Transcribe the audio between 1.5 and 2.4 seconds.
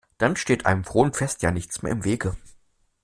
nichts mehr im Weg.